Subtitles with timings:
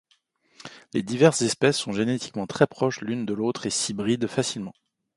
[0.95, 4.73] Les diverses espèces sont génétiquement très proches l'une de l'autre et s'hybrident facilement.